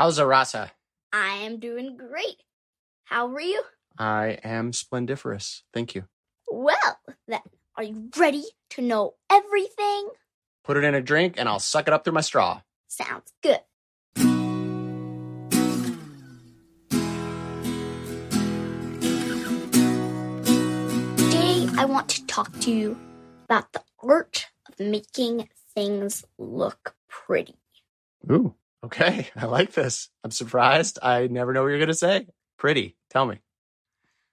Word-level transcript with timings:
How's 0.00 0.18
Arasa? 0.18 0.70
I 1.12 1.34
am 1.44 1.60
doing 1.60 1.94
great. 1.94 2.42
How 3.04 3.26
are 3.26 3.38
you? 3.38 3.62
I 3.98 4.38
am 4.42 4.72
splendiferous. 4.72 5.64
Thank 5.74 5.94
you. 5.94 6.04
Well, 6.48 6.98
then, 7.28 7.42
are 7.76 7.82
you 7.82 8.08
ready 8.16 8.44
to 8.70 8.80
know 8.80 9.16
everything? 9.30 10.08
Put 10.64 10.78
it 10.78 10.84
in 10.84 10.94
a 10.94 11.02
drink 11.02 11.34
and 11.36 11.50
I'll 11.50 11.58
suck 11.58 11.86
it 11.86 11.92
up 11.92 12.04
through 12.04 12.14
my 12.14 12.22
straw. 12.22 12.62
Sounds 12.88 13.30
good. 13.42 13.60
Today, 21.18 21.68
I 21.76 21.84
want 21.86 22.08
to 22.08 22.24
talk 22.24 22.58
to 22.60 22.70
you 22.70 22.98
about 23.44 23.70
the 23.74 23.82
art 24.02 24.46
of 24.66 24.80
making 24.80 25.50
things 25.74 26.24
look 26.38 26.94
pretty. 27.06 27.56
Ooh, 28.30 28.54
okay. 28.84 29.28
I 29.36 29.46
like 29.46 29.72
this. 29.72 30.08
I'm 30.24 30.30
surprised. 30.30 30.98
I 31.02 31.26
never 31.26 31.52
know 31.52 31.62
what 31.62 31.68
you're 31.68 31.78
going 31.78 31.88
to 31.88 31.94
say. 31.94 32.26
Pretty. 32.58 32.96
Tell 33.10 33.26
me. 33.26 33.40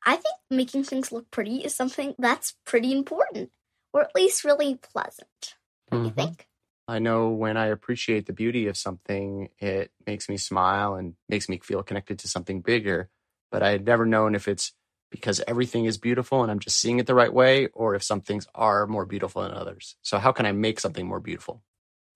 I 0.06 0.16
think 0.16 0.36
making 0.50 0.84
things 0.86 1.12
look 1.12 1.30
pretty 1.32 1.58
is 1.64 1.76
something 1.76 2.16
that's 2.18 2.56
pretty 2.66 2.92
important, 2.92 3.52
or 3.94 4.02
at 4.02 4.16
least 4.16 4.44
really 4.44 4.76
pleasant. 4.76 5.56
Don't 5.92 6.06
you 6.06 6.12
Mhm. 6.12 6.16
think? 6.16 6.48
I 6.88 7.00
know 7.00 7.30
when 7.30 7.58
I 7.58 7.68
appreciate 7.68 8.26
the 8.28 8.34
beauty 8.34 8.68
of 8.68 8.78
something, 8.78 9.50
it 9.60 9.92
makes 10.06 10.30
me 10.30 10.38
smile 10.38 10.96
and 10.96 11.16
makes 11.30 11.50
me 11.50 11.60
feel 11.60 11.84
connected 11.84 12.20
to 12.20 12.28
something 12.30 12.62
bigger. 12.62 13.10
But 13.52 13.64
I 13.64 13.72
had 13.72 13.86
never 13.86 14.06
known 14.06 14.36
if 14.36 14.48
it's 14.48 14.74
because 15.12 15.42
everything 15.48 15.86
is 15.86 15.98
beautiful 15.98 16.44
and 16.44 16.52
I'm 16.52 16.60
just 16.60 16.78
seeing 16.80 17.00
it 17.00 17.08
the 17.08 17.16
right 17.16 17.34
way, 17.34 17.68
or 17.70 17.96
if 17.96 18.04
some 18.04 18.22
things 18.22 18.48
are 18.56 18.88
more 18.88 19.06
beautiful 19.06 19.44
than 19.44 19.52
others. 19.54 19.98
So, 20.02 20.20
how 20.20 20.32
can 20.34 20.46
I 20.46 20.52
make 20.54 20.80
something 20.80 21.08
more 21.08 21.20
beautiful? 21.22 21.64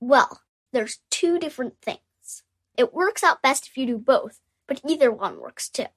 Well, 0.02 0.41
there's 0.73 1.00
two 1.09 1.39
different 1.39 1.80
things. 1.81 2.00
It 2.77 2.93
works 2.93 3.23
out 3.23 3.41
best 3.41 3.67
if 3.67 3.77
you 3.77 3.85
do 3.85 3.98
both, 3.98 4.39
but 4.67 4.81
either 4.88 5.11
one 5.11 5.39
works 5.39 5.70
too. 5.70 5.88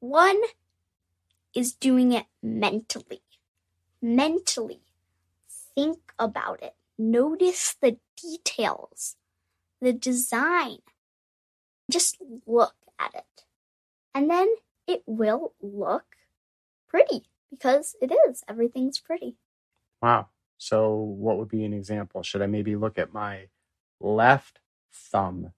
One 0.00 0.40
is 1.54 1.72
doing 1.72 2.12
it 2.12 2.26
mentally. 2.42 3.22
Mentally. 4.00 4.80
Think 5.74 6.12
about 6.18 6.62
it. 6.62 6.74
Notice 6.98 7.76
the 7.80 7.96
details, 8.16 9.16
the 9.80 9.92
design. 9.92 10.78
Just 11.90 12.18
look 12.46 12.74
at 12.98 13.14
it. 13.14 13.44
And 14.14 14.30
then 14.30 14.54
it 14.86 15.02
will 15.06 15.54
look 15.60 16.16
pretty 16.88 17.24
because 17.50 17.96
it 18.00 18.12
is. 18.28 18.44
Everything's 18.48 18.98
pretty. 18.98 19.36
Wow. 20.00 20.28
So, 20.58 20.94
what 20.94 21.38
would 21.38 21.48
be 21.48 21.64
an 21.64 21.72
example? 21.72 22.22
Should 22.22 22.42
I 22.42 22.46
maybe 22.46 22.76
look 22.76 22.98
at 22.98 23.12
my 23.12 23.48
left 24.00 24.60
thumb? 24.92 25.52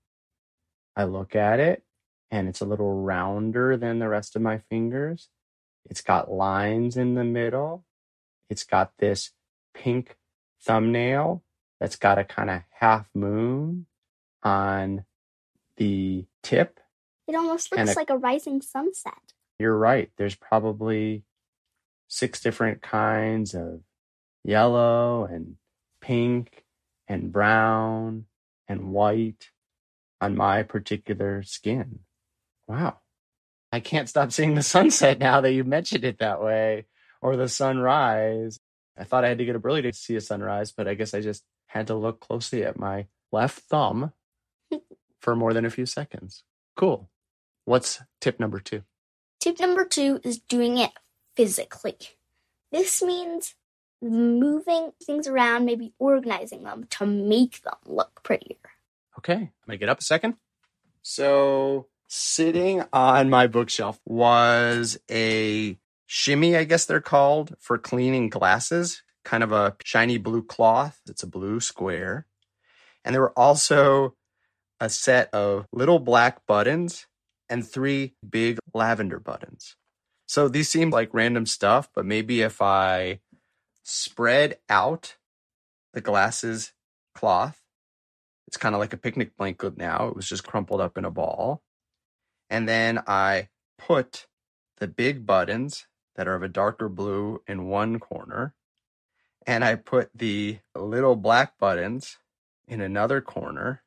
I 0.97 1.05
look 1.05 1.35
at 1.35 1.61
it 1.61 1.83
and 2.31 2.49
it's 2.49 2.61
a 2.61 2.65
little 2.67 3.03
rounder 3.03 3.77
than 3.77 3.99
the 3.99 4.09
rest 4.09 4.37
of 4.37 4.43
my 4.43 4.59
fingers. 4.71 5.29
It's 5.89 6.01
got 6.01 6.31
lines 6.31 6.97
in 6.97 7.15
the 7.15 7.25
middle. 7.25 7.85
It's 8.49 8.65
got 8.65 8.93
this 8.99 9.31
pink 9.75 10.17
thumbnail 10.63 11.43
that's 11.81 11.97
got 11.97 12.19
a 12.19 12.25
kind 12.25 12.51
of 12.51 12.63
half 12.71 13.09
moon 13.15 13.87
on 14.43 15.05
the 15.77 16.27
tip. 16.43 16.81
It 17.27 17.35
almost 17.35 17.73
looks 17.73 17.91
it- 17.91 17.97
like 17.97 18.11
a 18.11 18.17
rising 18.17 18.63
sunset. 18.63 19.33
You're 19.59 19.77
right. 19.77 20.11
There's 20.17 20.35
probably 20.35 21.25
six 22.09 22.41
different 22.41 22.83
kinds 22.83 23.55
of 23.55 23.81
yellow 24.43 25.25
and 25.25 25.57
pink 26.01 26.65
and 27.09 27.33
brown 27.33 28.27
and 28.69 28.93
white 28.93 29.51
on 30.25 30.37
my 30.37 30.63
particular 30.63 31.43
skin. 31.43 32.01
Wow. 32.67 32.99
I 33.71 33.81
can't 33.81 34.09
stop 34.09 34.33
seeing 34.33 34.55
the 34.55 34.63
sunset 34.75 35.19
now 35.19 35.41
that 35.43 35.53
you 35.53 35.65
mentioned 35.65 36.05
it 36.05 36.19
that 36.19 36.43
way 36.43 36.87
or 37.21 37.37
the 37.37 37.49
sunrise. 37.49 38.59
I 38.97 39.05
thought 39.05 39.25
I 39.25 39.29
had 39.29 39.39
to 39.39 39.45
get 39.45 39.57
up 39.57 39.65
early 39.65 39.83
to 39.83 39.93
see 39.93 40.17
a 40.17 40.21
sunrise, 40.21 40.73
but 40.73 40.89
I 40.89 40.95
guess 40.95 41.15
I 41.15 41.21
just 41.21 41.45
had 41.67 41.89
to 41.89 41.95
look 41.95 42.21
closely 42.21 42.65
at 42.65 42.79
my 42.79 43.07
left 43.33 43.59
thumb 43.61 44.13
for 45.21 45.37
more 45.37 45.53
than 45.53 45.67
a 45.67 45.71
few 45.71 45.87
seconds. 45.87 46.43
Cool. 46.77 47.11
What's 47.65 48.01
tip 48.21 48.41
number 48.41 48.61
two? 48.61 48.83
Tip 49.41 49.61
number 49.61 49.85
two 49.85 50.21
is 50.25 50.39
doing 50.39 50.79
it 50.79 50.93
physically. 51.37 51.99
This 52.73 53.03
means 53.03 53.55
moving 54.01 54.93
things 55.03 55.27
around, 55.27 55.65
maybe 55.65 55.93
organizing 55.99 56.65
them 56.65 56.87
to 56.91 57.07
make 57.07 57.63
them 57.63 57.77
look 57.87 58.23
prettier. 58.23 58.57
Okay, 59.19 59.35
I'm 59.35 59.51
gonna 59.67 59.79
get 59.79 59.89
up 59.89 60.01
a 60.01 60.05
second. 60.05 60.35
So, 61.03 61.89
sitting 62.09 62.83
on 62.93 63.31
my 63.31 63.47
bookshelf 63.47 64.01
was 64.05 64.99
a 65.11 65.79
shimmy, 66.07 66.57
I 66.57 66.65
guess 66.65 66.87
they're 66.87 67.01
called, 67.01 67.55
for 67.59 67.79
cleaning 67.79 68.29
glasses, 68.29 69.03
kind 69.25 69.43
of 69.43 69.53
a 69.53 69.77
shiny 69.85 70.19
blue 70.19 70.43
cloth. 70.43 71.01
It's 71.09 71.23
a 71.23 71.29
blue 71.29 71.61
square. 71.61 72.27
And 73.05 73.15
there 73.15 73.23
were 73.23 73.39
also 73.39 74.17
a 74.81 74.89
set 74.89 75.33
of 75.35 75.67
little 75.73 75.99
black 75.99 76.47
buttons 76.47 77.07
and 77.49 77.67
three 77.67 78.15
big 78.29 78.59
lavender 78.73 79.21
buttons. 79.21 79.77
So, 80.27 80.49
these 80.49 80.69
seem 80.69 80.91
like 80.91 81.13
random 81.13 81.47
stuff, 81.47 81.91
but 81.95 82.07
maybe 82.07 82.43
if 82.43 82.63
I 82.63 83.21
spread 83.83 84.57
out 84.69 85.17
the 85.93 86.01
glasses 86.01 86.73
cloth, 87.15 87.64
it's 88.55 88.63
kind 88.63 88.77
of 88.77 88.81
like 88.81 88.93
a 88.93 88.97
picnic 88.97 89.37
blanket 89.37 89.77
now. 89.77 90.07
It 90.07 90.15
was 90.15 90.29
just 90.29 90.47
crumpled 90.47 90.81
up 90.81 90.97
in 90.97 91.05
a 91.05 91.11
ball. 91.11 91.61
And 92.49 92.69
then 92.69 93.03
I 93.05 93.49
put 93.79 94.29
the 94.79 94.87
big 94.87 95.27
buttons 95.27 95.89
that 96.15 96.29
are 96.29 96.37
of 96.37 96.45
a 96.45 96.49
darker 96.49 96.89
blue 96.89 97.43
in 97.49 97.67
one 97.67 97.99
corner. 97.99 98.55
And 99.45 99.65
I 99.65 99.75
put 99.75 100.11
the 100.15 100.61
little 100.73 101.17
black 101.17 101.59
buttons 101.59 102.19
in 102.69 102.81
another 102.81 103.21
corner. 103.21 103.83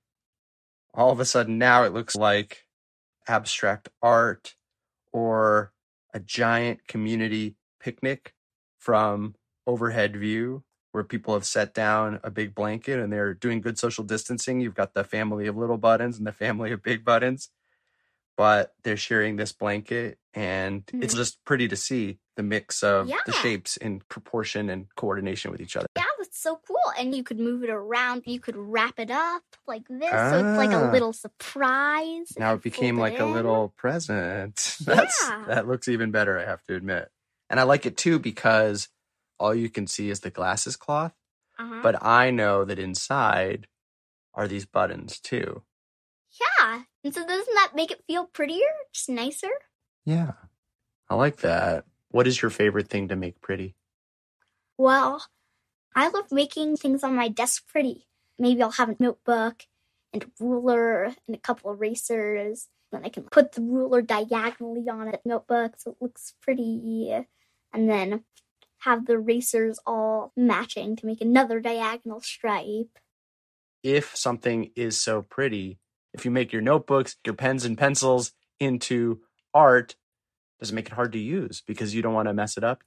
All 0.94 1.11
of 1.11 1.22
a 1.22 1.25
sudden, 1.25 1.57
now 1.57 1.85
it 1.85 1.94
looks 1.94 2.17
like 2.17 2.66
abstract 3.25 3.88
art 4.01 4.56
or 5.13 5.72
a 6.13 6.19
giant 6.19 6.85
community 6.89 7.56
picnic 7.79 8.33
from 8.77 9.35
overhead 9.66 10.17
view 10.17 10.66
where 10.91 11.03
people 11.03 11.33
have 11.33 11.45
set 11.45 11.73
down 11.73 12.19
a 12.23 12.31
big 12.31 12.55
blanket 12.55 12.99
and 12.99 13.11
they're 13.11 13.33
doing 13.33 13.61
good 13.61 13.77
social 13.77 14.03
distancing. 14.03 14.61
You've 14.61 14.73
got 14.75 14.93
the 14.93 15.03
family 15.03 15.47
of 15.47 15.57
little 15.57 15.77
buttons 15.77 16.17
and 16.17 16.25
the 16.25 16.31
family 16.31 16.71
of 16.71 16.81
big 16.81 17.03
buttons, 17.05 17.49
but 18.35 18.73
they're 18.83 18.97
sharing 18.97 19.35
this 19.35 19.51
blanket 19.51 20.17
and 20.33 20.83
it's 20.93 21.13
just 21.15 21.43
pretty 21.45 21.67
to 21.67 21.75
see 21.75 22.19
the 22.35 22.43
mix 22.43 22.83
of 22.83 23.07
the 23.25 23.31
shapes 23.31 23.77
in 23.77 23.99
proportion 24.09 24.69
and 24.69 24.85
coordination 24.95 25.51
with 25.51 25.59
each 25.59 25.75
other. 25.75 25.87
Yeah, 25.97 26.03
that's 26.19 26.39
so 26.39 26.59
cool. 26.67 26.77
And 26.99 27.15
you 27.15 27.23
could 27.23 27.39
move 27.39 27.63
it 27.63 27.71
around. 27.71 28.23
You 28.27 28.39
could 28.39 28.55
wrap 28.55 28.99
it 28.99 29.09
up 29.09 29.41
like 29.67 29.87
this. 29.89 30.11
So 30.11 30.37
it's 30.45 30.57
like 30.57 30.71
Ah. 30.71 30.87
a 30.87 30.91
little 30.91 31.13
surprise. 31.13 32.33
Now 32.37 32.53
it 32.53 32.61
became 32.61 32.97
like 32.97 33.19
a 33.19 33.25
little 33.25 33.73
present. 33.77 34.77
That's 34.85 35.19
Yeah. 35.27 35.45
that 35.47 35.67
looks 35.67 35.87
even 35.87 36.11
better, 36.11 36.37
I 36.39 36.45
have 36.45 36.63
to 36.65 36.75
admit. 36.75 37.09
And 37.49 37.59
I 37.59 37.63
like 37.63 37.85
it 37.87 37.97
too 37.97 38.19
because 38.19 38.87
all 39.39 39.53
you 39.55 39.69
can 39.69 39.87
see 39.87 40.09
is 40.09 40.21
the 40.21 40.29
glasses 40.31 40.75
cloth, 40.75 41.13
Uh-huh. 41.59 41.81
but 41.83 42.03
I 42.03 42.31
know 42.31 42.65
that 42.65 42.79
inside 42.79 43.67
are 44.33 44.47
these 44.47 44.65
buttons 44.65 45.19
too. 45.19 45.63
yeah. 46.39 46.83
And 47.03 47.13
so 47.13 47.25
doesn't 47.25 47.53
that 47.55 47.71
make 47.75 47.91
it 47.91 48.03
feel 48.07 48.25
prettier? 48.27 48.67
Just 48.93 49.09
nicer? 49.09 49.49
Yeah. 50.05 50.33
I 51.09 51.15
like 51.15 51.37
that. 51.37 51.85
What 52.09 52.27
is 52.27 52.41
your 52.41 52.51
favorite 52.51 52.87
thing 52.89 53.07
to 53.09 53.15
make 53.15 53.41
pretty? 53.41 53.75
Well, 54.77 55.25
I 55.95 56.09
love 56.09 56.31
making 56.31 56.77
things 56.77 57.03
on 57.03 57.15
my 57.15 57.27
desk 57.29 57.67
pretty. 57.67 58.07
Maybe 58.39 58.61
I'll 58.61 58.71
have 58.71 58.89
a 58.89 58.95
notebook 58.99 59.63
and 60.13 60.23
a 60.23 60.31
ruler 60.43 61.05
and 61.27 61.35
a 61.35 61.39
couple 61.39 61.71
erasers. 61.71 62.67
Then 62.91 63.03
I 63.06 63.09
can 63.09 63.23
put 63.23 63.53
the 63.53 63.62
ruler 63.62 64.01
diagonally 64.01 64.88
on 64.89 65.09
a 65.09 65.19
notebook 65.25 65.75
so 65.77 65.91
it 65.91 65.97
looks 66.01 66.33
pretty. 66.41 67.13
And 67.73 67.89
then 67.89 68.23
have 68.88 69.06
the 69.06 69.19
racers 69.19 69.80
all 69.86 70.31
matching 70.38 70.95
to 70.95 71.06
make 71.06 71.19
another 71.19 71.60
diagonal 71.60 72.22
stripe. 72.22 72.98
If 73.84 74.16
something 74.16 74.72
is 74.78 74.98
so 74.98 75.22
pretty, 75.22 75.78
if 76.13 76.24
you 76.24 76.31
make 76.31 76.54
your 76.54 76.62
notebooks, 76.62 77.18
your 77.25 77.36
pens 77.36 77.66
and 77.66 77.78
pencils 77.78 78.31
into 78.62 79.19
art, 79.54 79.95
does 80.60 80.72
it 80.72 80.74
make 80.74 80.88
it 80.88 80.94
hard 80.94 81.12
to 81.12 81.19
use 81.19 81.62
because 81.68 81.94
you 81.94 82.01
don't 82.01 82.13
want 82.13 82.30
to 82.30 82.34
mess 82.34 82.56
it 82.56 82.63
up? 82.63 82.81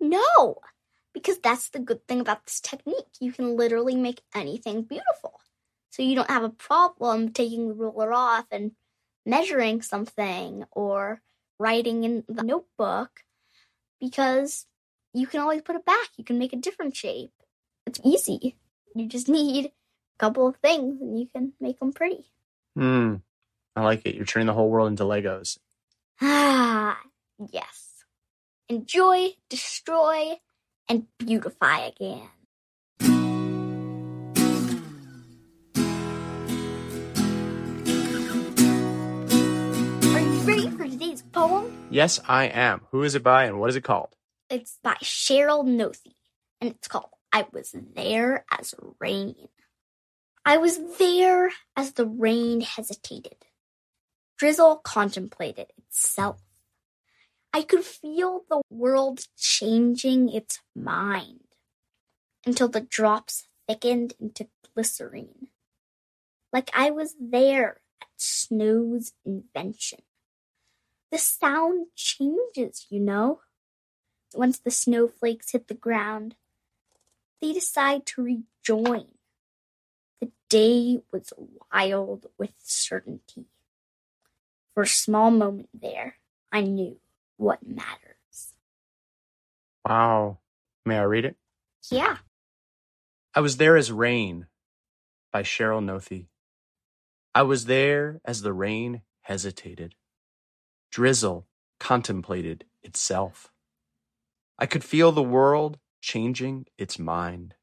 No, 0.00 0.56
because 1.14 1.38
that's 1.38 1.70
the 1.70 1.78
good 1.78 2.06
thing 2.08 2.20
about 2.20 2.44
this 2.44 2.60
technique. 2.60 3.14
You 3.20 3.32
can 3.32 3.56
literally 3.56 3.94
make 3.94 4.22
anything 4.34 4.82
beautiful. 4.82 5.40
So 5.90 6.02
you 6.02 6.16
don't 6.16 6.30
have 6.30 6.44
a 6.44 6.50
problem 6.50 7.32
taking 7.32 7.68
the 7.68 7.74
ruler 7.74 8.12
off 8.12 8.46
and 8.50 8.72
measuring 9.24 9.82
something 9.82 10.64
or 10.72 11.22
writing 11.58 12.02
in 12.02 12.24
the 12.28 12.42
notebook 12.42 13.10
because 14.00 14.66
you 15.12 15.26
can 15.26 15.40
always 15.40 15.62
put 15.62 15.76
it 15.76 15.84
back. 15.84 16.08
You 16.16 16.24
can 16.24 16.38
make 16.38 16.52
a 16.52 16.56
different 16.56 16.96
shape. 16.96 17.32
It's 17.86 18.00
easy. 18.04 18.56
You 18.94 19.06
just 19.06 19.28
need 19.28 19.66
a 19.66 19.72
couple 20.18 20.46
of 20.46 20.56
things 20.56 21.00
and 21.00 21.18
you 21.18 21.26
can 21.26 21.52
make 21.60 21.80
them 21.80 21.92
pretty. 21.92 22.26
Hmm. 22.76 23.16
I 23.74 23.82
like 23.82 24.06
it. 24.06 24.14
You're 24.14 24.24
turning 24.24 24.46
the 24.46 24.52
whole 24.52 24.68
world 24.68 24.88
into 24.88 25.04
Legos. 25.04 25.58
Ah, 26.20 27.00
yes. 27.50 28.04
Enjoy, 28.68 29.30
destroy, 29.48 30.34
and 30.88 31.06
beautify 31.18 31.86
again. 31.86 32.28
Are 40.12 40.20
you 40.20 40.40
ready 40.42 40.70
for 40.70 40.86
today's 40.86 41.22
poem? 41.32 41.72
Yes, 41.90 42.20
I 42.28 42.44
am. 42.44 42.82
Who 42.92 43.02
is 43.02 43.16
it 43.16 43.24
by 43.24 43.44
and 43.44 43.58
what 43.58 43.70
is 43.70 43.76
it 43.76 43.82
called? 43.82 44.14
It's 44.50 44.78
by 44.82 44.94
Cheryl 44.94 45.64
Nothey, 45.64 46.16
and 46.60 46.70
it's 46.70 46.88
called 46.88 47.10
I 47.32 47.46
Was 47.52 47.72
There 47.72 48.44
as 48.50 48.74
Rain. 48.98 49.48
I 50.44 50.56
was 50.56 50.98
there 50.98 51.52
as 51.76 51.92
the 51.92 52.06
rain 52.06 52.60
hesitated. 52.60 53.46
Drizzle 54.36 54.78
contemplated 54.78 55.68
itself. 55.78 56.40
I 57.52 57.62
could 57.62 57.84
feel 57.84 58.42
the 58.48 58.62
world 58.70 59.20
changing 59.36 60.30
its 60.30 60.58
mind 60.74 61.44
until 62.44 62.68
the 62.68 62.80
drops 62.80 63.46
thickened 63.68 64.14
into 64.18 64.48
glycerine. 64.74 65.48
Like 66.52 66.70
I 66.74 66.90
was 66.90 67.14
there 67.20 67.82
at 68.02 68.08
snow's 68.16 69.12
invention. 69.24 70.00
The 71.12 71.18
sound 71.18 71.86
changes, 71.94 72.88
you 72.90 72.98
know. 72.98 73.42
Once 74.34 74.58
the 74.58 74.70
snowflakes 74.70 75.52
hit 75.52 75.68
the 75.68 75.74
ground, 75.74 76.36
they 77.40 77.52
decide 77.52 78.06
to 78.06 78.22
rejoin. 78.22 79.06
The 80.20 80.30
day 80.48 81.02
was 81.10 81.32
wild 81.72 82.26
with 82.38 82.52
certainty. 82.62 83.46
For 84.74 84.82
a 84.84 84.88
small 84.88 85.30
moment 85.30 85.68
there, 85.74 86.16
I 86.52 86.62
knew 86.62 86.98
what 87.36 87.66
matters. 87.66 88.54
Wow. 89.86 90.38
May 90.84 90.98
I 90.98 91.02
read 91.02 91.24
it? 91.24 91.36
Yeah. 91.90 92.18
I 93.34 93.40
was 93.40 93.56
there 93.56 93.76
as 93.76 93.90
rain 93.90 94.46
by 95.32 95.42
Cheryl 95.42 95.82
Nothey. 95.82 96.26
I 97.34 97.42
was 97.42 97.66
there 97.66 98.20
as 98.24 98.42
the 98.42 98.52
rain 98.52 99.02
hesitated. 99.22 99.94
Drizzle 100.90 101.46
contemplated 101.78 102.64
itself. 102.82 103.52
I 104.60 104.66
could 104.66 104.84
feel 104.84 105.10
the 105.10 105.22
world 105.22 105.78
changing 106.02 106.66
its 106.76 106.98
mind 106.98 107.54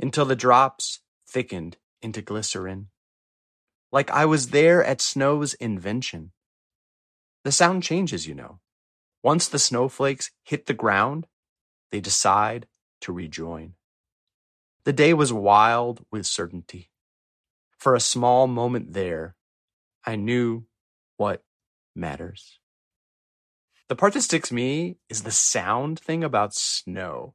until 0.00 0.24
the 0.24 0.34
drops 0.34 1.00
thickened 1.28 1.76
into 2.02 2.20
glycerin. 2.20 2.88
Like 3.92 4.10
I 4.10 4.26
was 4.26 4.48
there 4.48 4.82
at 4.82 5.00
snow's 5.00 5.54
invention. 5.54 6.32
The 7.44 7.52
sound 7.52 7.84
changes, 7.84 8.26
you 8.26 8.34
know. 8.34 8.58
Once 9.22 9.46
the 9.46 9.60
snowflakes 9.60 10.32
hit 10.42 10.66
the 10.66 10.74
ground, 10.74 11.28
they 11.92 12.00
decide 12.00 12.66
to 13.02 13.12
rejoin. 13.12 13.74
The 14.84 14.92
day 14.92 15.14
was 15.14 15.32
wild 15.32 16.04
with 16.10 16.26
certainty. 16.26 16.90
For 17.78 17.94
a 17.94 18.00
small 18.00 18.48
moment 18.48 18.92
there, 18.92 19.36
I 20.04 20.16
knew 20.16 20.64
what 21.16 21.44
matters. 21.94 22.58
The 23.88 23.96
part 23.96 24.14
that 24.14 24.22
sticks 24.22 24.50
me 24.50 24.96
is 25.08 25.22
the 25.22 25.30
sound 25.30 25.98
thing 25.98 26.24
about 26.24 26.54
snow. 26.54 27.34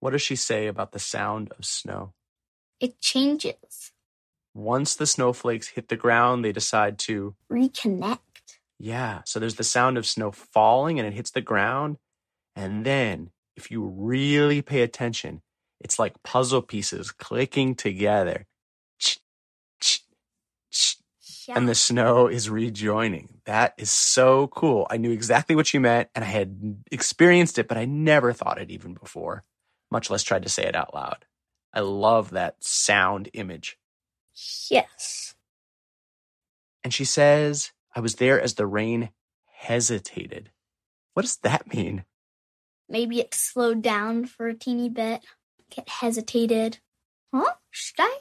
What 0.00 0.10
does 0.10 0.22
she 0.22 0.36
say 0.36 0.66
about 0.66 0.92
the 0.92 0.98
sound 0.98 1.50
of 1.58 1.64
snow? 1.64 2.12
It 2.80 3.00
changes. 3.00 3.92
Once 4.54 4.94
the 4.94 5.06
snowflakes 5.06 5.68
hit 5.68 5.88
the 5.88 5.96
ground, 5.96 6.44
they 6.44 6.52
decide 6.52 6.98
to 6.98 7.34
Reconnect. 7.50 8.18
Yeah. 8.78 9.22
So 9.24 9.40
there's 9.40 9.56
the 9.56 9.64
sound 9.64 9.98
of 9.98 10.06
snow 10.06 10.30
falling 10.30 10.98
and 10.98 11.08
it 11.08 11.14
hits 11.14 11.30
the 11.30 11.40
ground. 11.40 11.96
And 12.54 12.84
then, 12.84 13.30
if 13.56 13.70
you 13.70 13.84
really 13.84 14.62
pay 14.62 14.82
attention, 14.82 15.42
it's 15.80 15.98
like 15.98 16.22
puzzle 16.22 16.62
pieces 16.62 17.10
clicking 17.10 17.74
together. 17.74 18.46
Yeah. 21.46 21.56
And 21.56 21.68
the 21.68 21.74
snow 21.74 22.26
is 22.26 22.50
rejoining. 22.50 23.37
That 23.48 23.72
is 23.78 23.90
so 23.90 24.48
cool. 24.48 24.86
I 24.90 24.98
knew 24.98 25.10
exactly 25.10 25.56
what 25.56 25.66
she 25.66 25.78
meant 25.78 26.10
and 26.14 26.22
I 26.22 26.28
had 26.28 26.84
experienced 26.92 27.58
it, 27.58 27.66
but 27.66 27.78
I 27.78 27.86
never 27.86 28.34
thought 28.34 28.60
it 28.60 28.70
even 28.70 28.92
before, 28.92 29.42
much 29.90 30.10
less 30.10 30.22
tried 30.22 30.42
to 30.42 30.50
say 30.50 30.64
it 30.64 30.76
out 30.76 30.92
loud. 30.92 31.24
I 31.72 31.80
love 31.80 32.28
that 32.32 32.62
sound 32.62 33.30
image. 33.32 33.78
yes. 34.70 35.34
And 36.84 36.92
she 36.92 37.06
says, 37.06 37.72
I 37.96 38.00
was 38.00 38.16
there 38.16 38.38
as 38.38 38.56
the 38.56 38.66
rain 38.66 39.12
hesitated. 39.46 40.50
What 41.14 41.22
does 41.22 41.38
that 41.38 41.72
mean? 41.72 42.04
Maybe 42.86 43.18
it 43.18 43.32
slowed 43.32 43.80
down 43.80 44.26
for 44.26 44.48
a 44.48 44.54
teeny 44.54 44.90
bit. 44.90 45.24
It 45.74 45.88
hesitated. 45.88 46.80
Huh? 47.34 47.54
Should 47.70 48.00
I? 48.00 48.18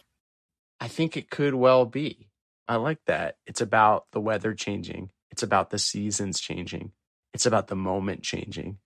I 0.80 0.88
think 0.88 1.18
it 1.18 1.30
could 1.30 1.54
well 1.54 1.86
be. 1.86 2.30
I 2.66 2.78
like 2.78 3.00
that. 3.08 3.36
It's 3.46 3.60
about 3.60 4.06
the 4.14 4.22
weather 4.22 4.54
changing. 4.54 5.10
It's 5.38 5.44
about 5.44 5.70
the 5.70 5.78
seasons 5.78 6.40
changing. 6.40 6.94
It's 7.32 7.46
about 7.46 7.68
the 7.68 7.76
moment 7.76 8.24
changing. 8.24 8.80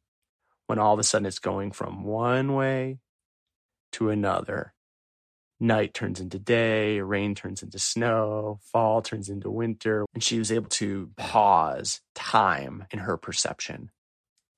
When 0.67 0.79
all 0.79 0.93
of 0.93 0.99
a 0.99 1.03
sudden 1.03 1.25
it's 1.25 1.39
going 1.39 1.71
from 1.71 2.03
one 2.03 2.55
way 2.55 2.99
to 3.93 4.09
another. 4.09 4.73
Night 5.61 5.93
turns 5.93 6.19
into 6.19 6.39
day, 6.39 6.99
rain 6.99 7.35
turns 7.35 7.63
into 7.63 7.79
snow, 7.79 8.59
fall 8.63 9.01
turns 9.01 9.29
into 9.29 9.49
winter. 9.49 10.05
And 10.13 10.21
she 10.21 10.39
was 10.39 10.51
able 10.51 10.67
to 10.71 11.11
pause 11.15 12.01
time 12.15 12.85
in 12.91 12.99
her 12.99 13.15
perception. 13.15 13.89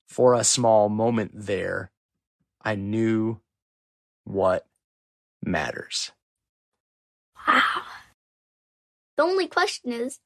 For 0.08 0.34
a 0.34 0.42
small 0.42 0.88
moment 0.88 1.30
there, 1.32 1.92
I 2.60 2.74
knew 2.74 3.40
what 4.24 4.66
matters. 5.44 6.10
Wow. 7.46 7.82
The 9.16 9.22
only 9.22 9.46
question 9.46 9.92
is 9.92 10.18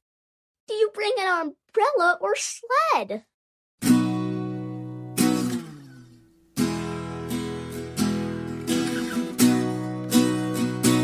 do 0.68 0.74
you 0.74 0.90
bring 0.92 1.14
an 1.18 1.26
umbrella 1.26 2.18
or 2.20 2.36
sled? 2.36 3.24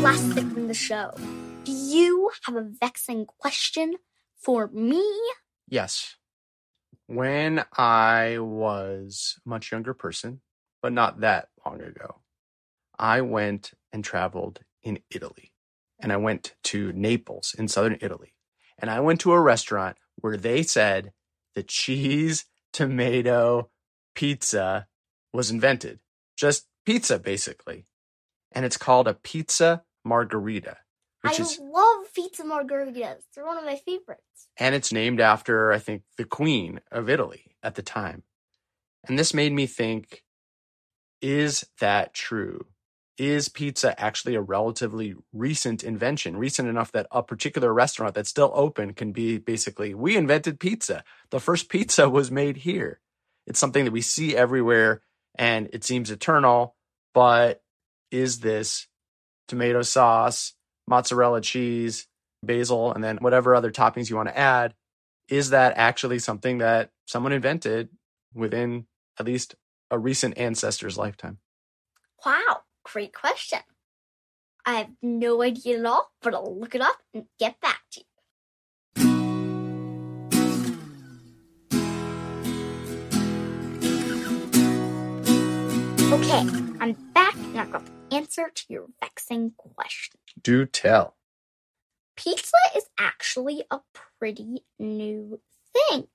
Last 0.03 0.33
thing 0.33 0.51
from 0.51 0.67
the 0.67 0.75
show. 0.75 1.15
Do 1.63 1.71
you 1.71 2.29
have 2.45 2.55
a 2.55 2.69
vexing 2.79 3.25
question 3.25 3.95
for 4.37 4.67
me? 4.67 5.03
Yes. 5.67 6.15
When 7.07 7.65
I 7.75 8.37
was 8.37 9.39
a 9.43 9.49
much 9.49 9.71
younger 9.71 9.95
person, 9.95 10.41
but 10.83 10.93
not 10.93 11.21
that 11.21 11.49
long 11.65 11.81
ago, 11.81 12.21
I 12.99 13.21
went 13.21 13.73
and 13.91 14.03
traveled 14.03 14.59
in 14.83 14.99
Italy. 15.09 15.51
And 15.99 16.13
I 16.13 16.17
went 16.17 16.53
to 16.65 16.91
Naples 16.93 17.55
in 17.57 17.67
southern 17.67 17.97
Italy. 18.01 18.34
And 18.79 18.89
I 18.89 18.99
went 18.99 19.21
to 19.21 19.31
a 19.31 19.39
restaurant 19.39 19.97
where 20.17 20.37
they 20.37 20.63
said 20.63 21.11
the 21.53 21.63
cheese 21.63 22.45
tomato 22.73 23.69
pizza 24.15 24.87
was 25.33 25.49
invented. 25.51 25.99
Just 26.37 26.67
pizza, 26.85 27.19
basically. 27.19 27.85
And 28.51 28.65
it's 28.65 28.77
called 28.77 29.07
a 29.07 29.13
pizza 29.13 29.83
margherita, 30.03 30.77
which 31.21 31.39
I 31.39 31.43
is 31.43 31.59
love 31.61 32.13
pizza 32.13 32.43
margheritas. 32.43 33.21
They're 33.33 33.45
one 33.45 33.57
of 33.57 33.65
my 33.65 33.75
favorites. 33.77 34.21
and 34.57 34.75
it's 34.75 34.93
named 34.93 35.19
after 35.19 35.71
I 35.71 35.79
think 35.79 36.03
the 36.17 36.25
queen 36.25 36.79
of 36.91 37.09
Italy 37.09 37.55
at 37.63 37.75
the 37.75 37.81
time. 37.81 38.23
And 39.07 39.19
this 39.19 39.33
made 39.33 39.53
me 39.53 39.67
think 39.67 40.23
is 41.21 41.65
that 41.79 42.13
true? 42.13 42.65
Is 43.17 43.47
pizza 43.47 43.99
actually 43.99 44.35
a 44.35 44.41
relatively 44.41 45.15
recent 45.31 45.83
invention? 45.83 46.35
Recent 46.35 46.67
enough 46.67 46.91
that 46.91 47.07
a 47.11 47.23
particular 47.23 47.73
restaurant 47.73 48.13
that's 48.13 48.29
still 48.29 48.51
open 48.53 48.93
can 48.93 49.13
be 49.13 49.37
basically, 49.37 49.93
we 49.93 50.17
invented 50.17 50.59
pizza. 50.59 51.03
The 51.29 51.39
first 51.39 51.69
pizza 51.69 52.09
was 52.17 52.29
made 52.29 52.57
here. 52.57 52.99
It's 53.47 53.59
something 53.59 53.85
that 53.85 53.91
we 53.91 54.01
see 54.01 54.35
everywhere 54.35 55.01
and 55.37 55.69
it 55.71 55.83
seems 55.83 56.11
eternal, 56.11 56.75
but 57.13 57.61
is 58.11 58.39
this 58.39 58.87
tomato 59.47 59.81
sauce, 59.81 60.53
mozzarella 60.87 61.41
cheese, 61.41 62.07
basil, 62.43 62.93
and 62.93 63.03
then 63.03 63.17
whatever 63.17 63.55
other 63.55 63.71
toppings 63.71 64.09
you 64.09 64.15
want 64.15 64.29
to 64.29 64.37
add, 64.37 64.73
is 65.29 65.49
that 65.51 65.73
actually 65.77 66.19
something 66.19 66.59
that 66.59 66.91
someone 67.05 67.31
invented 67.31 67.89
within 68.33 68.85
at 69.19 69.25
least 69.25 69.55
a 69.91 69.97
recent 69.97 70.37
ancestor's 70.37 70.97
lifetime? 70.97 71.39
Wow, 72.25 72.61
great 72.85 73.13
question. 73.13 73.59
I 74.65 74.75
have 74.75 74.91
no 75.01 75.41
idea 75.41 75.79
at 75.79 75.85
all, 75.85 76.11
but 76.21 76.33
I'll 76.33 76.57
look 76.57 76.75
it 76.75 76.81
up 76.81 76.97
and 77.13 77.25
get 77.37 77.59
back 77.59 77.81
to 77.91 77.99
you. 77.99 78.05
Okay, 86.13 86.47
I'm 86.79 86.93
back 87.13 87.35
and 87.35 87.59
I've 87.59 87.71
got 87.71 87.85
the 87.85 88.15
answer 88.15 88.49
to 88.53 88.63
your 88.69 88.85
vexing 89.01 89.53
question. 89.57 90.19
Do 90.41 90.65
tell. 90.65 91.15
pizza 92.15 92.57
is 92.75 92.85
actually 92.99 93.63
a 93.69 93.79
pretty 94.19 94.63
new 94.79 95.41
thing. 95.73 96.07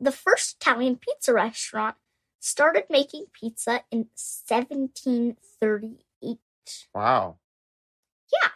The 0.00 0.12
first 0.12 0.56
Italian 0.60 0.96
pizza 0.96 1.32
restaurant 1.32 1.96
started 2.40 2.84
making 2.90 3.26
pizza 3.32 3.84
in 3.90 4.08
1738. 4.14 6.38
Wow. 6.94 7.38
Yeah. 8.32 8.50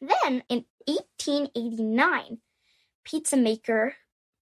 Then 0.00 0.42
in 0.48 0.64
1889, 0.86 2.38
pizza 3.04 3.36
maker 3.36 3.94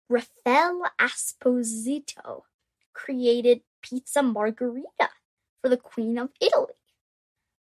Raffaele 0.09 0.85
Esposito 1.01 2.43
created 2.95 3.63
pizza 3.83 4.23
margherita 4.23 5.11
for 5.61 5.69
the 5.69 5.77
Queen 5.77 6.19
of 6.19 6.31
Italy. 6.41 6.75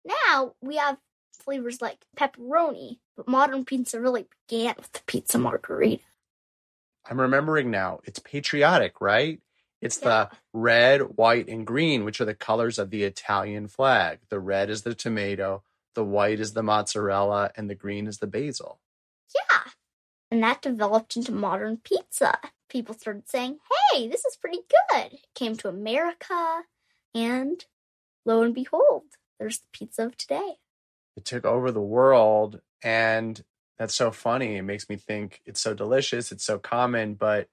Now 0.03 0.53
we 0.61 0.77
have 0.77 0.97
flavors 1.31 1.81
like 1.81 2.05
pepperoni, 2.17 2.99
but 3.15 3.27
modern 3.27 3.65
pizza 3.65 3.99
really 3.99 4.27
began 4.47 4.75
with 4.77 4.91
the 4.91 5.01
pizza 5.05 5.37
margherita. 5.37 6.03
I'm 7.09 7.21
remembering 7.21 7.69
now. 7.69 7.99
It's 8.03 8.19
patriotic, 8.19 8.99
right? 8.99 9.39
It's 9.81 9.99
Yeah. 10.01 10.29
the 10.29 10.37
red, 10.53 11.01
white, 11.17 11.47
and 11.47 11.65
green, 11.67 12.05
which 12.05 12.19
are 12.21 12.25
the 12.25 12.33
colors 12.35 12.79
of 12.79 12.89
the 12.89 13.03
Italian 13.03 13.67
flag. 13.67 14.19
The 14.29 14.39
red 14.39 14.69
is 14.69 14.83
the 14.83 14.95
tomato, 14.95 15.63
the 15.93 16.03
white 16.03 16.39
is 16.39 16.53
the 16.53 16.63
mozzarella, 16.63 17.51
and 17.55 17.69
the 17.69 17.75
green 17.75 18.07
is 18.07 18.19
the 18.19 18.27
basil. 18.27 18.79
Yeah. 19.35 19.71
And 20.31 20.41
that 20.43 20.61
developed 20.61 21.15
into 21.15 21.31
modern 21.31 21.77
pizza. 21.77 22.39
People 22.69 22.95
started 22.95 23.29
saying, 23.29 23.59
hey, 23.91 24.07
this 24.07 24.25
is 24.25 24.35
pretty 24.37 24.61
good. 24.89 25.13
It 25.13 25.27
came 25.35 25.55
to 25.57 25.67
America, 25.69 26.63
and 27.13 27.63
lo 28.25 28.41
and 28.41 28.53
behold, 28.55 29.03
there's 29.39 29.59
the 29.59 29.67
pizza 29.71 30.05
of 30.05 30.17
today. 30.17 30.55
It 31.15 31.25
took 31.25 31.45
over 31.45 31.71
the 31.71 31.81
world, 31.81 32.61
and 32.81 33.43
that's 33.77 33.93
so 33.95 34.11
funny. 34.11 34.55
It 34.57 34.63
makes 34.63 34.89
me 34.89 34.95
think 34.95 35.41
it's 35.45 35.61
so 35.61 35.73
delicious, 35.73 36.31
it's 36.31 36.43
so 36.43 36.57
common, 36.57 37.13
but 37.13 37.49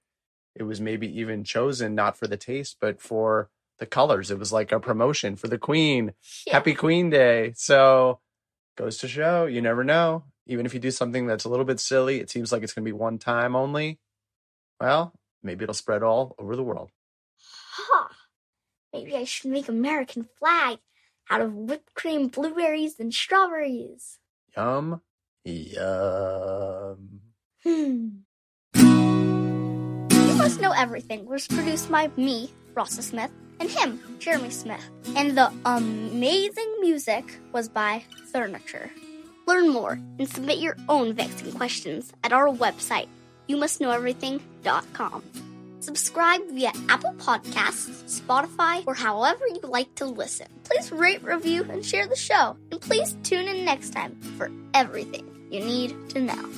it 0.55 0.65
was 0.65 0.81
maybe 0.81 1.07
even 1.21 1.45
chosen 1.45 1.95
not 1.95 2.17
for 2.17 2.27
the 2.27 2.37
taste, 2.37 2.77
but 2.81 3.01
for 3.01 3.49
the 3.79 3.87
colors. 3.87 4.31
It 4.31 4.39
was 4.39 4.53
like 4.53 4.71
a 4.73 4.81
promotion 4.81 5.37
for 5.37 5.49
the 5.49 5.59
queen. 5.59 6.13
Yeah. 6.47 6.55
Happy 6.55 6.75
Queen 6.75 7.11
Day. 7.11 7.53
So 7.57 8.21
goes 8.77 8.99
to 8.99 9.09
show, 9.09 9.47
you 9.47 9.61
never 9.61 9.85
know. 9.85 10.25
Even 10.47 10.67
if 10.67 10.75
you 10.75 10.81
do 10.81 10.91
something 10.91 11.27
that's 11.27 11.45
a 11.45 11.49
little 11.49 11.65
bit 11.65 11.81
silly, 11.81 12.21
it 12.21 12.31
seems 12.31 12.53
like 12.53 12.63
it's 12.63 12.73
going 12.73 12.85
to 12.85 12.89
be 12.89 12.93
one 12.93 13.19
time 13.19 13.55
only. 13.57 13.99
Well, 14.81 15.15
maybe 15.43 15.63
it'll 15.63 15.75
spread 15.75 16.03
all 16.03 16.35
over 16.39 16.57
the 16.57 16.63
world. 16.63 16.91
Huh. 17.75 18.09
Maybe 18.93 19.17
I 19.17 19.25
should 19.25 19.51
make 19.51 19.69
American 19.69 20.29
flag 20.39 20.79
out 21.31 21.41
of 21.41 21.55
whipped 21.55 21.95
cream, 21.95 22.29
blueberries, 22.29 22.99
and 22.99 23.15
strawberries. 23.15 24.19
Yum, 24.57 25.01
yum. 25.45 27.21
Hmm. 27.63 28.09
Know 30.61 30.73
Everything 30.73 31.27
was 31.27 31.49
produced 31.49 31.91
by 31.91 32.11
me, 32.17 32.51
Rossa 32.75 33.03
Smith, 33.03 33.31
and 33.59 33.71
him, 33.71 34.01
Jeremy 34.19 34.51
Smith. 34.51 34.85
And 35.17 35.37
the 35.37 35.53
amazing 35.65 36.77
music 36.81 37.25
was 37.53 37.69
by 37.69 38.05
Furniture. 38.33 38.91
Learn 39.47 39.69
more 39.71 39.99
and 40.19 40.29
submit 40.29 40.59
your 40.59 40.77
own 40.89 41.15
vexing 41.15 41.53
questions 41.53 42.13
at 42.23 42.33
our 42.33 42.49
website, 42.49 43.09
youmustknoweverything.com. 43.49 45.23
Subscribe 45.81 46.49
via 46.51 46.73
Apple 46.89 47.15
Podcasts, 47.15 48.21
Spotify, 48.21 48.85
or 48.87 48.95
however 48.95 49.47
you 49.49 49.61
like 49.63 49.93
to 49.97 50.07
listen. 50.07 50.47
Please 50.63 50.93
rate, 50.93 51.25
review, 51.25 51.67
and 51.69 51.85
share 51.85 52.07
the 52.07 52.15
show. 52.15 52.57
And 52.71 52.81
please 52.81 53.17
tune 53.25 53.49
in 53.49 53.65
next 53.65 53.91
time 53.91 54.15
for 54.39 54.51
everything 54.75 55.29
you 55.51 55.61
need 55.65 56.11
to 56.11 56.21
know. 56.21 56.49